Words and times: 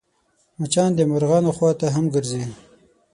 مچان 0.59 0.89
د 0.95 0.99
مرغانو 1.11 1.51
خوا 1.57 1.71
ته 1.79 1.87
هم 1.95 2.05
ګرځي 2.13 2.43